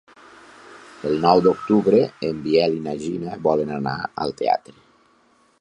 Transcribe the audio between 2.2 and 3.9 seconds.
en Biel i na Gina volen